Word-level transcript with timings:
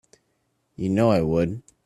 You 0.77 0.89
know 0.89 1.11
I 1.11 1.21
would. 1.21 1.61